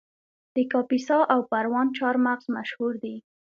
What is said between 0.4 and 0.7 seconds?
د